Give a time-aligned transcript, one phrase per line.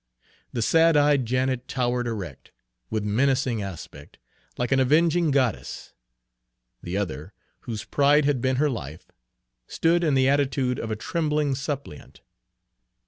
[0.51, 2.51] The sad eyed Janet towered erect,
[2.89, 4.17] with menacing aspect,
[4.57, 5.93] like an avenging goddess.
[6.81, 9.11] The other, whose pride had been her life,
[9.67, 12.21] stood in the attitude of a trembling suppliant.